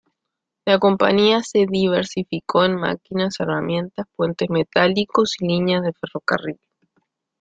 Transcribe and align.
La 0.65 0.79
compañía 0.79 1.43
se 1.43 1.67
diversificó 1.69 2.65
en 2.65 2.77
máquinas-herramienta, 2.79 4.05
puentes 4.15 4.49
metálicos 4.49 5.35
y 5.39 5.45
líneas 5.45 5.83
de 5.83 5.93
ferrocarril. 5.93 6.57